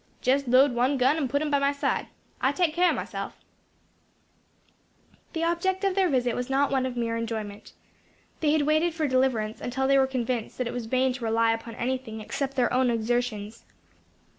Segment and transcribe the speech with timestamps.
[0.15, 2.07] [#] Jes load one gun, and put um by my side.
[2.41, 3.39] I take care o' myself." [#] What is
[3.93, 5.27] going to hurt me?
[5.33, 7.73] The object of their visit was not one of mere enjoyment.
[8.39, 11.51] They had waited for deliverance until they were convinced that it was vain to rely
[11.53, 13.63] upon anything except their own exertions.